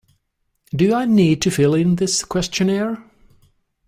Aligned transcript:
Do 0.75 0.95
I 0.95 1.05
need 1.05 1.43
to 1.43 1.51
fill 1.51 1.75
in 1.75 1.97
this 1.97 2.23
questionnaire? 2.25 3.03